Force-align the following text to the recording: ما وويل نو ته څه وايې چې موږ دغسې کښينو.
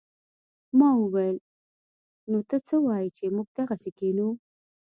ما 0.77 0.89
وويل 1.01 1.37
نو 2.31 2.39
ته 2.49 2.57
څه 2.67 2.75
وايې 2.85 3.09
چې 3.17 3.23
موږ 3.35 3.47
دغسې 3.59 3.89
کښينو. 3.97 4.29